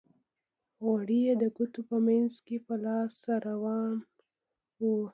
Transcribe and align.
غوړ 0.83 1.07
یې 1.25 1.33
د 1.41 1.43
ګوتو 1.55 1.81
په 1.89 1.97
منځ 2.05 2.33
کې 2.45 2.57
په 2.65 2.73
لاس 2.85 3.13
را 3.27 3.37
روان 3.47 3.95
وو. 4.81 4.95